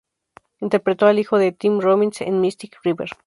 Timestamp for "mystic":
2.41-2.75